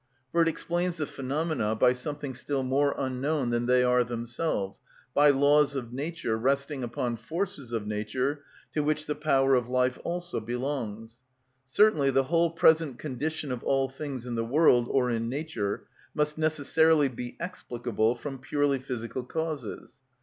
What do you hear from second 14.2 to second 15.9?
in the world, or in nature,